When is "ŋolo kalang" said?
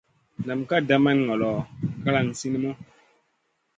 1.27-2.29